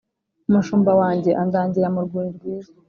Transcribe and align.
umushumba 0.49 0.91
wanjye 1.01 1.31
andagira 1.41 1.87
mu 1.93 1.99
rwuri 2.05 2.29
rwiza 2.37 2.71